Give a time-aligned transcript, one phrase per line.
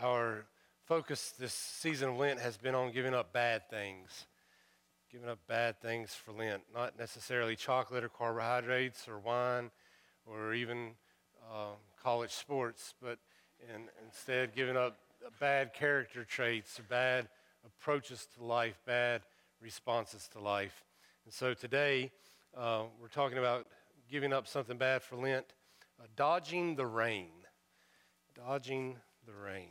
[0.00, 0.46] Our
[0.86, 4.26] focus this season of Lent has been on giving up bad things.
[5.10, 9.70] Giving up bad things for Lent, not necessarily chocolate or carbohydrates or wine
[10.26, 10.90] or even
[11.50, 13.18] uh, college sports, but
[13.74, 14.98] in, instead giving up
[15.40, 17.28] bad character traits bad
[17.66, 19.22] approaches to life, bad
[19.60, 20.84] responses to life.
[21.24, 22.10] And so today
[22.56, 23.66] uh, we're talking about
[24.10, 25.46] giving up something bad for Lent,
[26.00, 27.30] uh, dodging the rain.
[28.46, 29.70] Dodging the rain.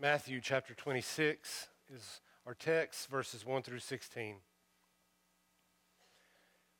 [0.00, 4.36] Matthew chapter 26 is our text, verses 1 through 16.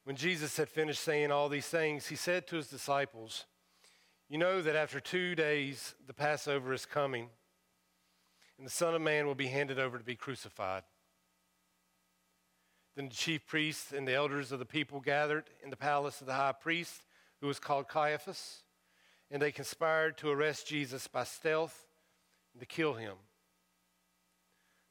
[0.05, 3.45] When Jesus had finished saying all these things, he said to his disciples,
[4.31, 7.29] You know that after two days the Passover is coming,
[8.57, 10.85] and the Son of Man will be handed over to be crucified.
[12.97, 16.27] Then the chief priests and the elders of the people gathered in the palace of
[16.27, 17.03] the high priest,
[17.43, 18.63] who was called Caiaphas,
[19.33, 21.87] and they conspired to arrest Jesus by stealth
[22.53, 23.15] and to kill him.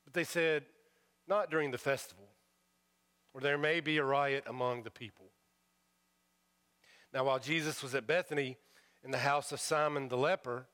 [0.04, 0.64] But they said,
[1.28, 2.28] Not during the festival,
[3.36, 5.28] or there may be a riot among the people.
[7.14, 8.58] Now, while Jesus was at Bethany
[9.04, 10.66] in the house of Simon the leper,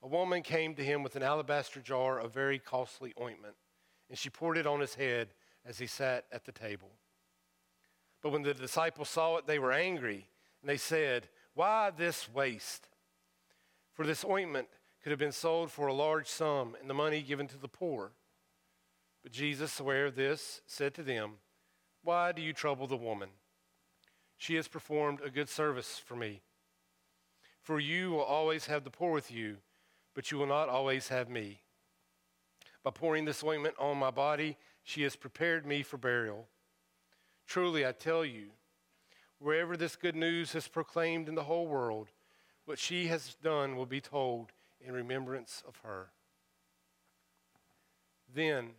[0.00, 3.56] a woman came to him with an alabaster jar of very costly ointment,
[4.08, 5.28] and she poured it on his head
[5.66, 6.90] as he sat at the table.
[8.22, 10.28] But when the disciples saw it, they were angry,
[10.62, 12.87] and they said, Why this waste?
[13.98, 14.68] For this ointment
[15.02, 18.12] could have been sold for a large sum and the money given to the poor.
[19.24, 21.38] But Jesus, aware of this, said to them,
[22.04, 23.30] Why do you trouble the woman?
[24.36, 26.42] She has performed a good service for me.
[27.60, 29.56] For you will always have the poor with you,
[30.14, 31.62] but you will not always have me.
[32.84, 36.46] By pouring this ointment on my body, she has prepared me for burial.
[37.48, 38.50] Truly, I tell you,
[39.40, 42.12] wherever this good news is proclaimed in the whole world,
[42.68, 46.10] what she has done will be told in remembrance of her.
[48.34, 48.72] Then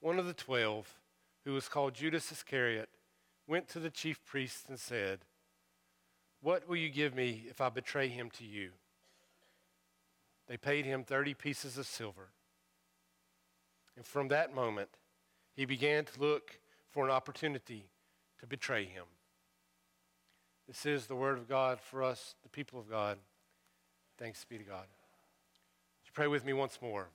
[0.00, 0.98] one of the twelve,
[1.46, 2.90] who was called Judas Iscariot,
[3.46, 5.20] went to the chief priests and said,
[6.42, 8.72] What will you give me if I betray him to you?
[10.46, 12.28] They paid him 30 pieces of silver.
[13.96, 14.90] And from that moment,
[15.56, 16.58] he began to look
[16.90, 17.86] for an opportunity
[18.40, 19.04] to betray him.
[20.66, 23.18] This is the word of God for us, the people of God.
[24.18, 24.86] Thanks be to God.
[24.86, 27.08] Would you pray with me once more?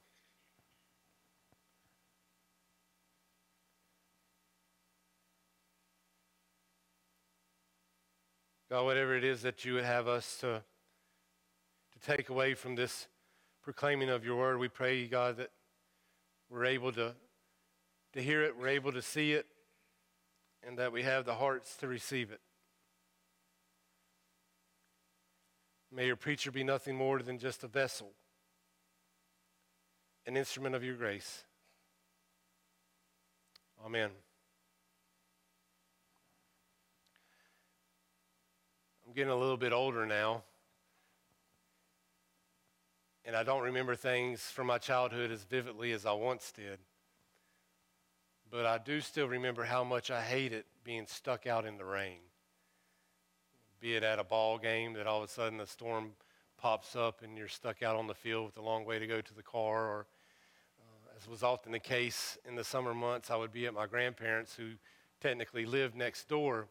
[8.70, 10.62] God, whatever it is that you would have us to,
[11.94, 13.08] to take away from this
[13.64, 15.52] proclaiming of your word, we pray, God, that
[16.50, 17.16] we're able to
[18.14, 19.46] to hear it, we're able to see it,
[20.66, 22.40] and that we have the hearts to receive it.
[25.98, 28.12] May your preacher be nothing more than just a vessel,
[30.28, 31.44] an instrument of your grace.
[33.84, 34.12] Amen.
[39.08, 40.44] I'm getting a little bit older now,
[43.26, 46.78] and I don't remember things from my childhood as vividly as I once did.
[48.52, 52.20] But I do still remember how much I hated being stuck out in the rain.
[53.80, 56.14] Be it at a ball game that all of a sudden the storm
[56.58, 59.22] pops up and you're stuck out on the field with a long way to go
[59.22, 60.08] to the car, or
[60.80, 63.86] uh, as was often the case in the summer months, I would be at my
[63.86, 64.72] grandparents who
[65.22, 66.68] technically lived next door,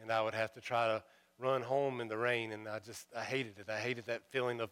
[0.00, 1.02] and I would have to try to
[1.38, 3.70] run home in the rain, and I just I hated it.
[3.70, 4.70] I hated that feeling of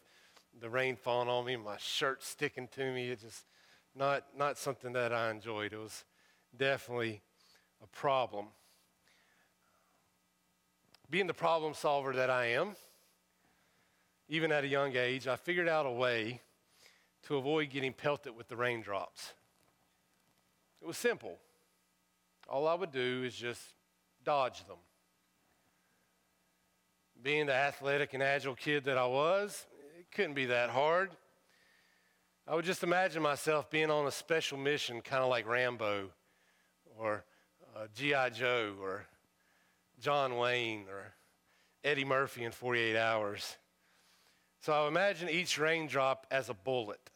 [0.59, 3.09] the rain falling on me, my shirt sticking to me.
[3.09, 3.45] It just
[3.95, 5.73] not not something that I enjoyed.
[5.73, 6.05] It was
[6.55, 7.21] definitely
[7.81, 8.47] a problem.
[11.11, 12.77] Being the problem solver that I am,
[14.29, 16.39] even at a young age, I figured out a way
[17.23, 19.33] to avoid getting pelted with the raindrops.
[20.81, 21.37] It was simple.
[22.47, 23.61] All I would do is just
[24.23, 24.77] dodge them.
[27.21, 29.67] Being the athletic and agile kid that I was,
[29.99, 31.11] it couldn't be that hard.
[32.47, 36.09] I would just imagine myself being on a special mission, kind of like Rambo,
[36.97, 37.25] or
[37.75, 38.29] uh, G.I.
[38.29, 39.07] Joe or
[40.01, 41.13] John Wayne or
[41.83, 43.57] Eddie Murphy in 48 hours.
[44.61, 47.09] So I imagine each raindrop as a bullet.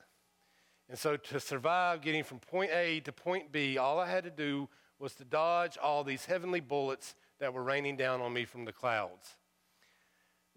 [0.90, 4.30] And so to survive getting from point A to point B, all I had to
[4.30, 8.66] do was to dodge all these heavenly bullets that were raining down on me from
[8.66, 9.36] the clouds.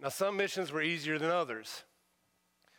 [0.00, 1.82] Now, some missions were easier than others.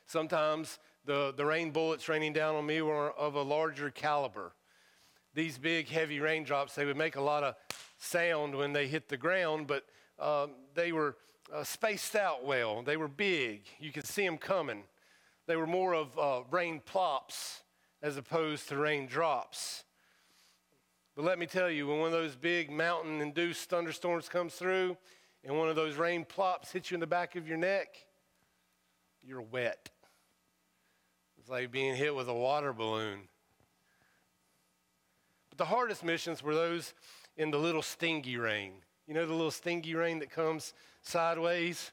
[0.06, 4.54] Sometimes the, the rain bullets raining down on me were of a larger caliber
[5.34, 7.56] these big, heavy raindrops, they would make a lot of
[8.00, 9.86] sound when they hit the ground, but
[10.18, 11.16] um, they were
[11.54, 12.82] uh, spaced out well.
[12.82, 13.64] They were big.
[13.80, 14.84] You could see them coming.
[15.46, 17.64] they were more of uh, rain plops
[18.02, 19.84] as opposed to rain drops.
[21.16, 24.96] But let me tell you, when one of those big mountain induced thunderstorms comes through
[25.44, 27.98] and one of those rain plops hits you in the back of your neck,
[29.22, 29.90] you're wet.
[31.38, 33.28] It's like being hit with a water balloon.
[35.50, 36.94] But the hardest missions were those
[37.40, 38.74] in the little stingy rain.
[39.08, 41.92] You know the little stingy rain that comes sideways?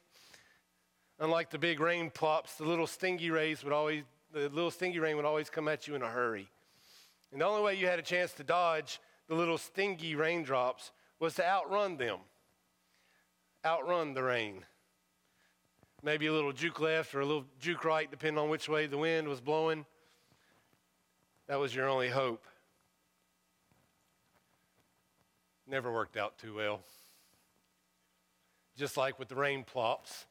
[1.21, 4.03] Unlike the big rain plops, the little stingy rays would always
[4.33, 6.49] the little stingy rain would always come at you in a hurry.
[7.33, 10.91] And the only way you had a chance to dodge the little stingy raindrops
[11.21, 12.19] was to outrun them.
[13.65, 14.65] Outrun the rain.
[16.03, 18.99] Maybe a little juke left or a little juke right, depending on which way the
[18.99, 19.87] wind was blowing.
[21.47, 22.45] That was your only hope.
[25.67, 26.81] Never worked out too well.
[28.77, 30.27] Just like with the rain plops,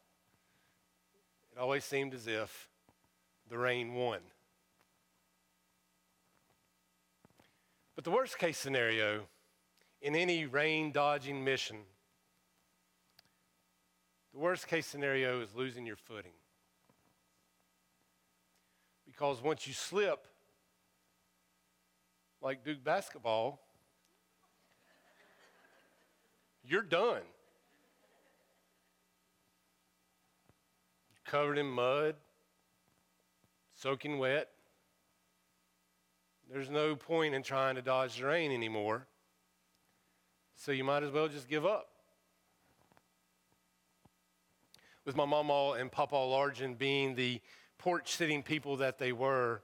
[1.51, 2.69] it always seemed as if
[3.49, 4.19] the rain won.
[7.95, 9.23] But the worst case scenario
[10.01, 11.77] in any rain dodging mission,
[14.33, 16.33] the worst case scenario is losing your footing.
[19.05, 20.27] Because once you slip,
[22.41, 23.61] like Duke basketball,
[26.67, 27.21] you're done.
[31.25, 32.15] Covered in mud,
[33.75, 34.49] soaking wet.
[36.51, 39.07] There's no point in trying to dodge the rain anymore.
[40.55, 41.89] So you might as well just give up.
[45.03, 47.41] With my mama and papa Largen being the
[47.77, 49.61] porch sitting people that they were,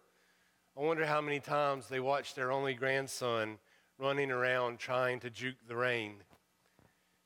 [0.77, 3.57] I wonder how many times they watched their only grandson
[3.97, 6.15] running around trying to juke the rain,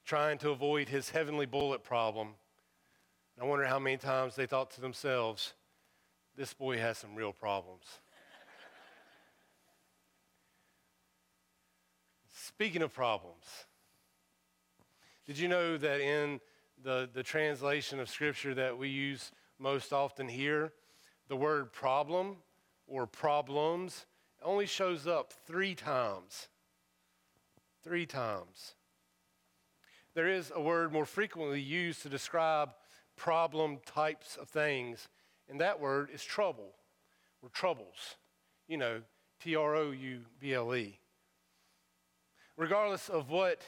[0.05, 2.35] trying to avoid his heavenly bullet problem.
[3.41, 5.53] I wonder how many times they thought to themselves,
[6.37, 7.83] this boy has some real problems.
[12.33, 13.65] Speaking of problems,
[15.25, 16.39] did you know that in
[16.83, 20.71] the, the translation of Scripture that we use most often here,
[21.27, 22.35] the word problem
[22.87, 24.05] or problems
[24.43, 26.49] only shows up three times?
[27.83, 28.75] Three times.
[30.15, 32.69] There is a word more frequently used to describe
[33.17, 35.09] problem types of things,
[35.49, 36.71] and that word is trouble
[37.41, 38.15] or troubles.
[38.69, 39.01] You know,
[39.41, 40.99] T R O U B L E.
[42.55, 43.59] Regardless of what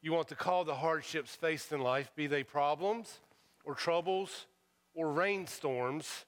[0.00, 3.20] you want to call the hardships faced in life, be they problems
[3.64, 4.46] or troubles
[4.94, 6.24] or rainstorms,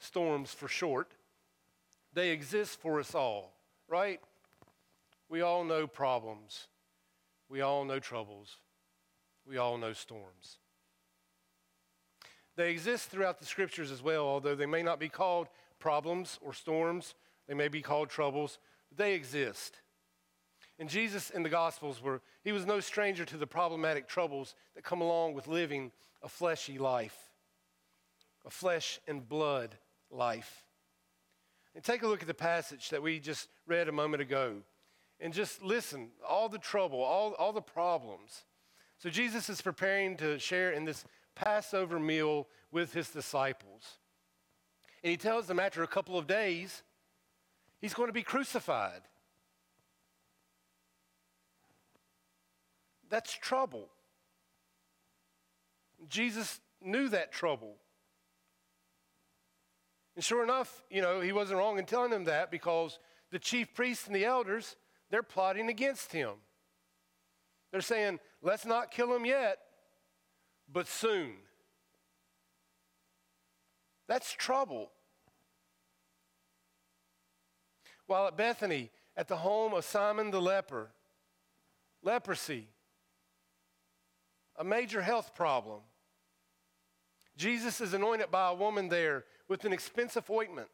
[0.00, 1.12] storms for short,
[2.12, 3.54] they exist for us all,
[3.88, 4.20] right?
[5.28, 6.66] We all know problems.
[7.48, 8.56] We all know troubles.
[9.46, 10.58] We all know storms.
[12.56, 15.48] They exist throughout the scriptures as well, although they may not be called
[15.78, 17.14] problems or storms,
[17.48, 18.58] they may be called troubles,
[18.88, 19.76] but they exist.
[20.78, 24.84] And Jesus in the Gospels were, he was no stranger to the problematic troubles that
[24.84, 25.92] come along with living
[26.22, 27.16] a fleshy life,
[28.44, 29.76] a flesh and blood
[30.10, 30.64] life.
[31.74, 34.56] And take a look at the passage that we just read a moment ago
[35.20, 38.44] and just listen, all the trouble, all, all the problems.
[39.02, 41.04] So Jesus is preparing to share in this
[41.34, 43.98] Passover meal with his disciples.
[45.02, 46.84] And he tells them after a couple of days,
[47.80, 49.00] he's going to be crucified.
[53.10, 53.88] That's trouble.
[56.08, 57.74] Jesus knew that trouble.
[60.14, 63.00] And sure enough, you know, he wasn't wrong in telling them that because
[63.32, 64.76] the chief priests and the elders,
[65.10, 66.34] they're plotting against him.
[67.72, 69.58] They're saying, let's not kill him yet
[70.72, 71.34] but soon.
[74.08, 74.90] That's trouble.
[78.06, 80.90] While at Bethany, at the home of Simon the leper,
[82.02, 82.68] leprosy,
[84.56, 85.80] a major health problem.
[87.36, 90.68] Jesus is anointed by a woman there with an expensive ointment,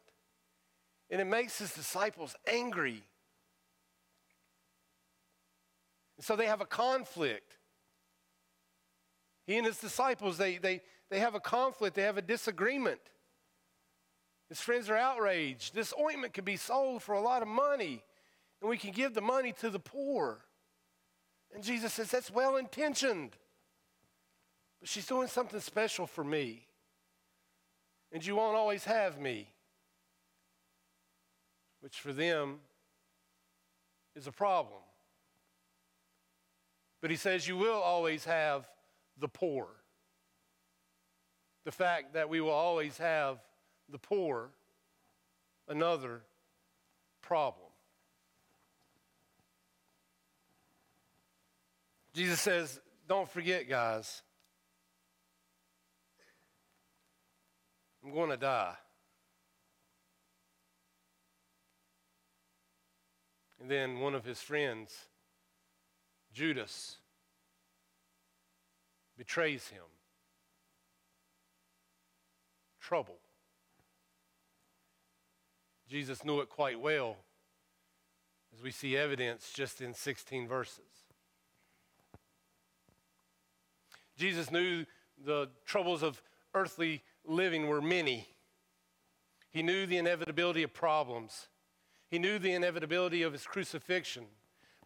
[1.09, 3.03] and it makes his disciples angry.
[6.17, 7.55] And so they have a conflict.
[9.49, 10.79] He and his disciples, they, they,
[11.09, 12.99] they have a conflict, they have a disagreement.
[14.47, 15.73] His friends are outraged.
[15.73, 18.03] This ointment could be sold for a lot of money,
[18.61, 20.45] and we can give the money to the poor.
[21.51, 23.31] And Jesus says, That's well intentioned.
[24.79, 26.67] But she's doing something special for me.
[28.11, 29.49] And you won't always have me,
[31.81, 32.59] which for them
[34.15, 34.83] is a problem.
[37.01, 38.69] But he says, You will always have
[39.19, 39.67] the poor.
[41.65, 43.39] The fact that we will always have
[43.89, 44.49] the poor
[45.67, 46.21] another
[47.21, 47.67] problem.
[52.13, 54.21] Jesus says, Don't forget, guys,
[58.03, 58.75] I'm going to die.
[63.61, 64.95] And then one of his friends,
[66.33, 66.98] Judas,
[69.19, 69.83] betrays him.
[72.79, 73.17] Trouble.
[75.89, 77.17] Jesus knew it quite well,
[78.55, 80.79] as we see evidence just in 16 verses.
[84.15, 84.85] Jesus knew
[85.25, 86.21] the troubles of
[86.53, 88.25] earthly living were many.
[89.51, 91.49] He knew the inevitability of problems.
[92.09, 94.27] He knew the inevitability of his crucifixion,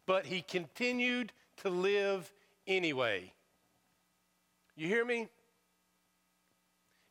[0.08, 2.34] but he continued to live
[2.66, 3.34] anyway.
[4.76, 5.28] You hear me?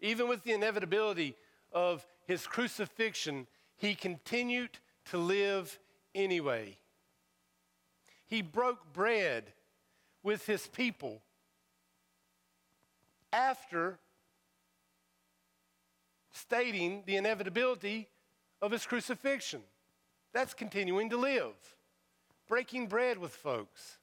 [0.00, 1.36] Even with the inevitability
[1.72, 5.78] of his crucifixion, he continued to live
[6.14, 6.76] anyway.
[8.26, 9.52] He broke bread
[10.22, 11.22] with his people
[13.32, 13.98] after
[16.32, 18.08] stating the inevitability
[18.60, 19.62] of his crucifixion.
[20.32, 21.54] That's continuing to live,
[22.48, 23.98] breaking bread with folks.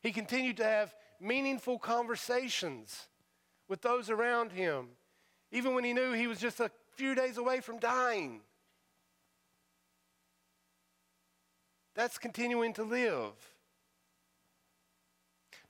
[0.00, 3.08] He continued to have meaningful conversations
[3.68, 4.88] with those around him,
[5.52, 8.40] even when he knew he was just a few days away from dying.
[11.94, 13.32] That's continuing to live.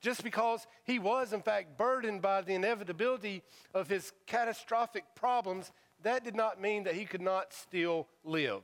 [0.01, 3.43] Just because he was, in fact, burdened by the inevitability
[3.75, 8.63] of his catastrophic problems, that did not mean that he could not still live.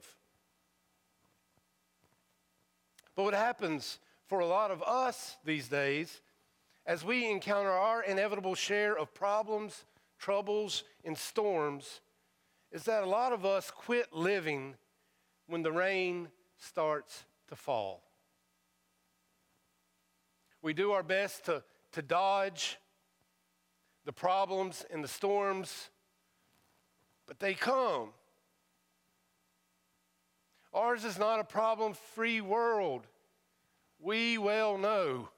[3.14, 6.20] But what happens for a lot of us these days,
[6.86, 9.84] as we encounter our inevitable share of problems,
[10.18, 12.00] troubles, and storms,
[12.70, 14.76] is that a lot of us quit living
[15.48, 16.28] when the rain
[16.58, 18.02] starts to fall.
[20.62, 21.62] We do our best to,
[21.92, 22.78] to dodge
[24.04, 25.90] the problems and the storms,
[27.26, 28.10] but they come.
[30.72, 33.06] Ours is not a problem free world.
[33.98, 35.28] We well know.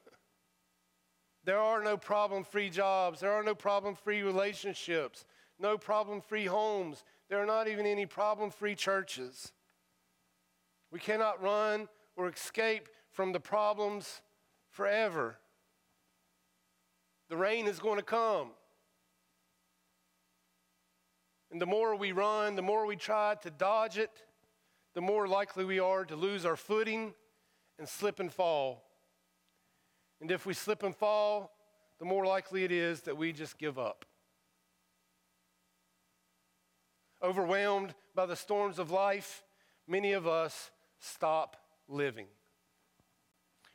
[1.49, 3.21] There are no problem free jobs.
[3.21, 5.25] There are no problem free relationships.
[5.59, 7.05] No problem free homes.
[7.31, 9.55] There are not even any problem free churches.
[10.91, 14.21] We cannot run or escape from the problems
[14.69, 15.39] forever.
[17.31, 18.49] The rain is going to come.
[21.51, 24.11] And the more we run, the more we try to dodge it,
[24.93, 27.15] the more likely we are to lose our footing
[27.79, 28.88] and slip and fall.
[30.21, 31.53] And if we slip and fall,
[31.99, 34.05] the more likely it is that we just give up.
[37.23, 39.43] Overwhelmed by the storms of life,
[39.87, 40.71] many of us
[41.01, 41.57] stop
[41.89, 42.27] living.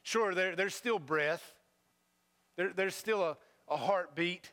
[0.01, 1.55] Sure, there, there's still breath,
[2.57, 3.38] there, there's still a,
[3.69, 4.51] a heartbeat,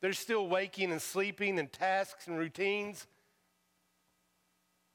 [0.00, 3.06] there's still waking and sleeping and tasks and routines.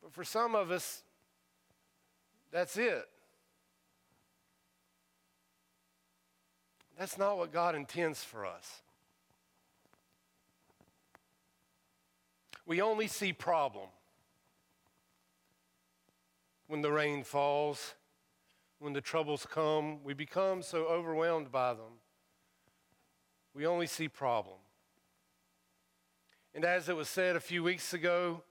[0.01, 1.03] But for some of us,
[2.51, 3.08] that's it.
[7.00, 8.84] That's not what God intends for us.
[12.68, 13.88] We only see problem
[16.68, 17.96] when the rain falls
[18.79, 22.00] when the troubles come, we become so overwhelmed by them,
[23.53, 24.56] we only see problem.
[26.56, 28.41] And as it was said a few weeks ago,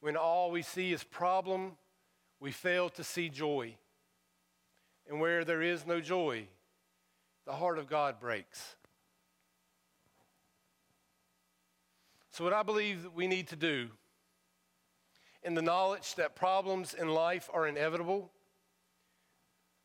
[0.00, 1.72] when all we see is problem,
[2.40, 3.74] we fail to see joy.
[5.08, 6.46] And where there is no joy,
[7.46, 8.74] the heart of God breaks.
[12.32, 13.88] So, what I believe that we need to do,
[15.42, 18.30] in the knowledge that problems in life are inevitable,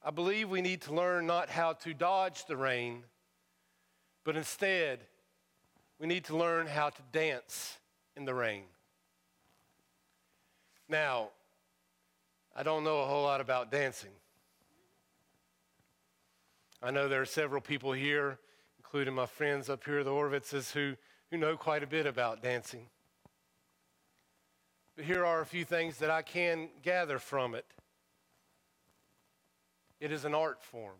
[0.03, 3.03] I believe we need to learn not how to dodge the rain,
[4.23, 4.99] but instead,
[5.99, 7.77] we need to learn how to dance
[8.17, 8.63] in the rain.
[10.89, 11.29] Now,
[12.55, 14.11] I don't know a whole lot about dancing.
[16.83, 18.39] I know there are several people here,
[18.79, 20.95] including my friends up here, the Orvitzes, who,
[21.29, 22.87] who know quite a bit about dancing.
[24.95, 27.65] But here are a few things that I can gather from it.
[29.99, 30.95] It is an art form.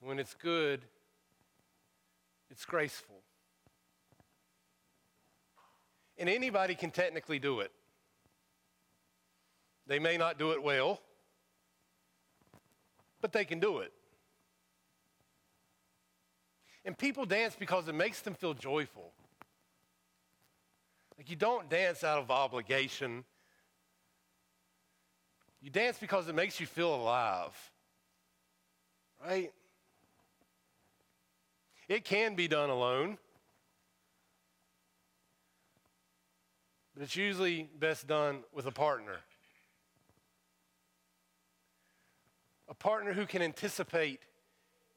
[0.00, 0.80] When it's good,
[2.50, 3.22] it's graceful.
[6.18, 7.70] And anybody can technically do it.
[9.86, 11.00] They may not do it well,
[13.24, 13.90] but they can do it.
[16.84, 19.12] And people dance because it makes them feel joyful.
[21.16, 23.24] Like you don't dance out of obligation.
[25.62, 27.54] You dance because it makes you feel alive.
[29.24, 29.54] Right?
[31.88, 33.16] It can be done alone.
[36.92, 39.16] But it's usually best done with a partner.
[42.68, 44.20] A partner who can anticipate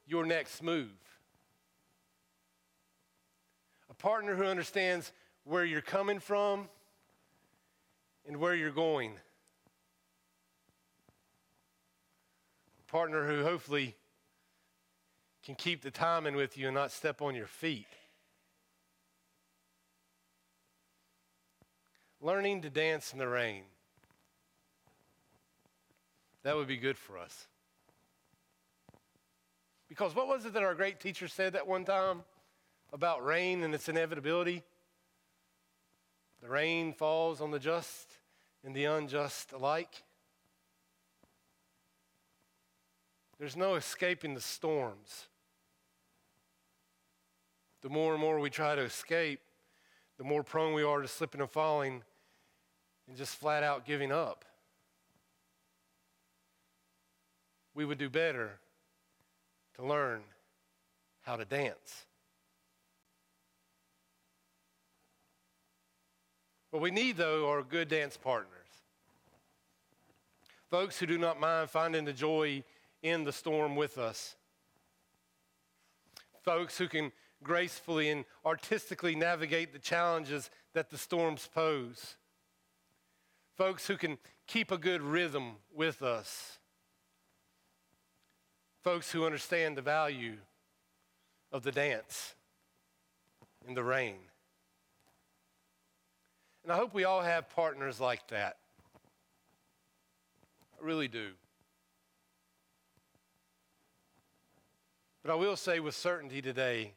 [0.05, 0.91] your next move.
[3.89, 5.11] A partner who understands
[5.43, 6.69] where you're coming from
[8.25, 9.13] and where you're going.
[12.79, 13.95] A partner who hopefully
[15.43, 17.87] can keep the timing with you and not step on your feet.
[22.19, 23.63] Learning to dance in the rain.
[26.43, 27.47] That would be good for us.
[29.97, 32.21] Because what was it that our great teacher said that one time
[32.93, 34.61] about rain and its inevitability?
[36.39, 38.11] The rain falls on the just
[38.63, 40.03] and the unjust alike.
[43.39, 45.25] There's no escaping the storms.
[47.81, 49.39] The more and more we try to escape,
[50.19, 52.03] the more prone we are to slipping and falling
[53.07, 54.45] and just flat out giving up.
[57.73, 58.59] We would do better
[59.77, 60.21] to learn
[61.21, 62.05] how to dance.
[66.71, 68.51] What we need, though, are good dance partners.
[70.69, 72.63] Folks who do not mind finding the joy
[73.01, 74.35] in the storm with us.
[76.43, 77.11] Folks who can
[77.43, 82.17] gracefully and artistically navigate the challenges that the storms pose.
[83.55, 86.59] Folks who can keep a good rhythm with us.
[88.83, 90.37] Folks who understand the value
[91.51, 92.35] of the dance
[93.67, 94.15] in the rain.
[96.63, 98.57] And I hope we all have partners like that.
[100.79, 101.29] I really do.
[105.23, 106.93] But I will say with certainty today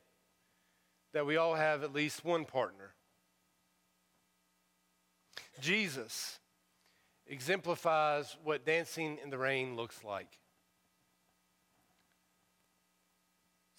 [1.13, 2.95] that we all have at least one partner.
[5.61, 6.41] Jesus
[7.27, 10.40] exemplifies what dancing in the rain looks like.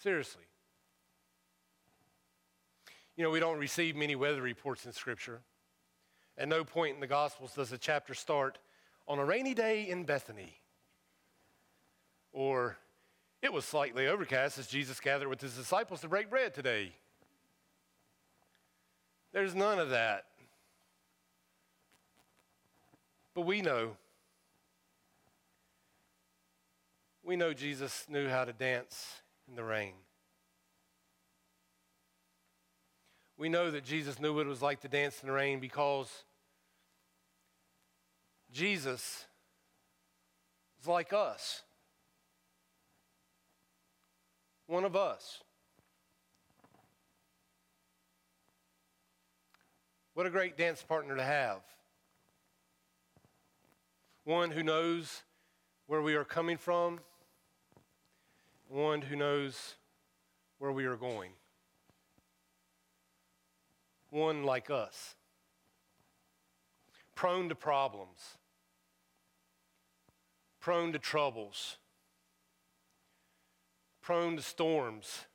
[0.01, 0.41] Seriously.
[3.15, 5.41] You know, we don't receive many weather reports in Scripture.
[6.39, 8.57] At no point in the Gospels does a chapter start
[9.07, 10.55] on a rainy day in Bethany.
[12.33, 12.77] Or
[13.43, 16.93] it was slightly overcast as Jesus gathered with his disciples to break bread today.
[19.33, 20.25] There's none of that.
[23.35, 23.97] But we know.
[27.23, 29.91] We know Jesus knew how to dance in the rain.
[33.37, 36.09] We know that Jesus knew what it was like to dance in the rain because
[38.53, 39.25] Jesus
[40.79, 41.63] is like us,
[44.67, 45.43] one of us.
[50.13, 51.61] What a great dance partner to have.
[54.23, 55.23] One who knows
[55.87, 56.99] where we are coming from,
[58.71, 59.75] one who knows
[60.57, 61.31] where we are going.
[64.09, 65.15] One like us,
[67.15, 68.37] prone to problems,
[70.59, 71.77] prone to troubles,
[74.01, 75.25] prone to storms,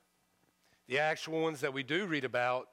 [0.87, 2.69] the actual ones that we do read about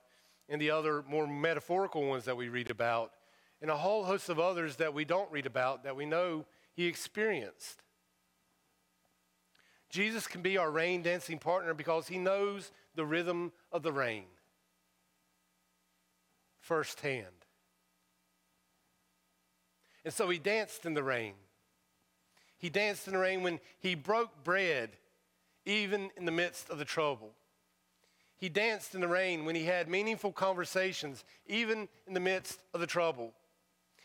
[0.49, 3.13] and the other more metaphorical ones that we read about,
[3.61, 6.87] and a whole host of others that we don't read about that we know he
[6.87, 7.84] experienced.
[9.95, 14.25] Jesus can be our rain dancing partner because he knows the rhythm of the rain
[16.59, 17.47] firsthand.
[20.05, 21.35] And so he danced in the rain.
[22.59, 24.91] He danced in the rain when he broke bread,
[25.65, 27.31] even in the midst of the trouble.
[28.37, 32.81] He danced in the rain when he had meaningful conversations, even in the midst of
[32.81, 33.33] the trouble.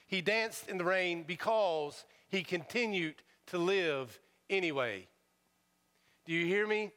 [0.06, 3.16] He danced in the rain because he continued
[3.48, 4.20] to live
[4.52, 5.08] anyway.
[6.26, 6.92] Do you hear me?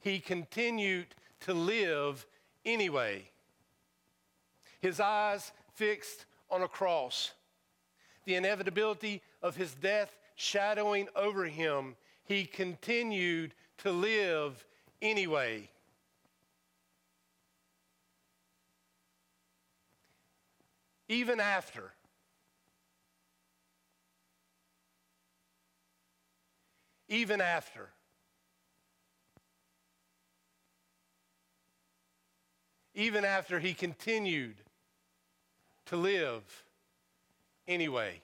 [0.00, 1.06] He continued
[1.40, 2.26] to live
[2.64, 3.30] anyway.
[4.80, 7.32] His eyes fixed on a cross,
[8.24, 14.64] the inevitability of his death shadowing over him, he continued to live
[15.02, 15.68] anyway.
[21.08, 21.92] even after.
[27.08, 27.88] Even after.
[32.98, 34.56] Even after he continued
[35.86, 36.42] to live
[37.68, 38.20] anyway.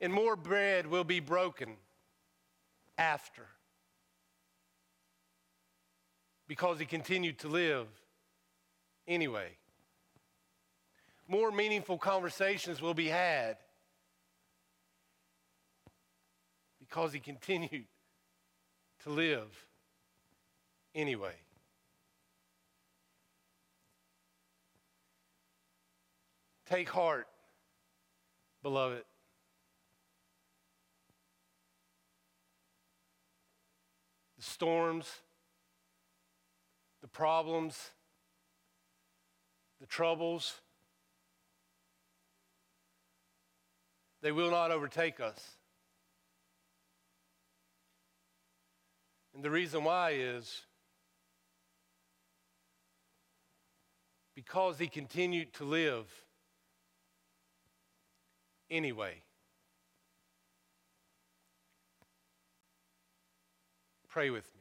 [0.00, 1.76] And more bread will be broken
[2.98, 3.46] after
[6.48, 7.86] because he continued to live
[9.06, 9.50] anyway.
[11.28, 13.56] More meaningful conversations will be had
[16.80, 17.86] because he continued
[19.04, 19.46] to live
[20.94, 21.34] anyway.
[26.66, 27.26] Take heart,
[28.62, 29.04] beloved.
[34.38, 35.06] The storms,
[37.02, 37.90] the problems,
[39.80, 40.60] the troubles,
[44.22, 45.56] they will not overtake us.
[49.34, 50.62] And the reason why is
[54.44, 56.06] because he continued to live
[58.70, 59.22] anyway.
[64.08, 64.60] Pray with me.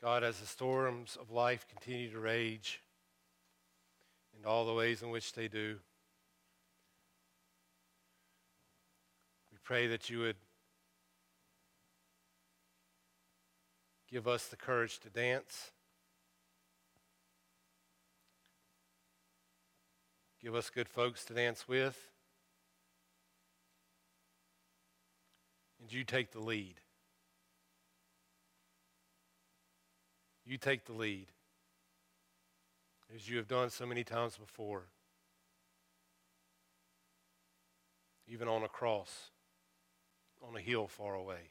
[0.00, 2.82] God, as the storms of life continue to rage
[4.38, 5.78] in all the ways in which they do,
[9.64, 10.36] pray that you would
[14.10, 15.70] give us the courage to dance.
[20.42, 22.10] Give us good folks to dance with.
[25.80, 26.74] And you take the lead.
[30.46, 31.28] You take the lead,
[33.14, 34.88] as you have done so many times before,
[38.28, 39.30] even on a cross,
[40.48, 41.50] on a hill far away.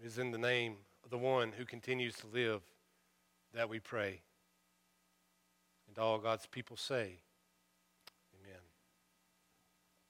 [0.00, 2.62] It is in the name of the one who continues to live
[3.54, 4.20] that we pray.
[5.88, 7.18] And all God's people say,